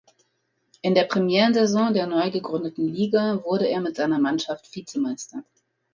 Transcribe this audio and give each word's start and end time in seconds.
In 0.81 0.95
der 0.95 1.03
Premierensaison 1.03 1.93
der 1.93 2.07
neu 2.07 2.31
gegründeten 2.31 2.87
Liga 2.87 3.43
wurde 3.43 3.67
er 3.67 3.81
mit 3.81 3.95
seiner 3.97 4.17
Mannschaft 4.17 4.67
Vizemeister. 4.75 5.43